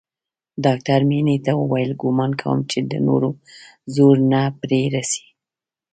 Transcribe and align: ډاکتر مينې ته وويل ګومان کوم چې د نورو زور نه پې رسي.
ډاکتر 0.65 0.99
مينې 1.09 1.37
ته 1.45 1.51
وويل 1.61 1.91
ګومان 2.01 2.31
کوم 2.41 2.59
چې 2.71 2.79
د 2.91 2.93
نورو 3.07 3.29
زور 3.95 4.15
نه 4.31 4.41
پې 4.61 4.81
رسي. 4.95 5.25